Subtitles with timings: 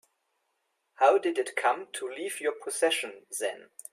[0.95, 3.69] How did it come to leave your possession then?